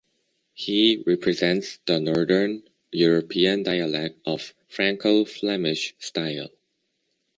[0.55, 6.49] He represents the northern European dialect of the Franco-Flemish style.